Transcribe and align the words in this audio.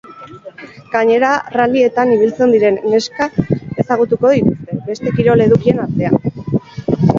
Gainera, 0.93 1.29
rallyetan 1.61 2.13
ibiltzen 2.15 2.55
diren 2.55 2.81
neskak 2.95 3.39
ezagutuko 3.85 4.33
dituzte, 4.39 4.81
beste 4.91 5.17
kirol 5.21 5.47
edukien 5.49 5.87
artean. 5.89 6.21